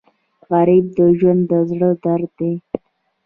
غریب 0.51 0.85
د 0.97 0.99
ژوند 1.17 1.41
د 1.49 1.53
زړه 1.69 1.89
درد 2.03 2.29
دی 2.39 2.53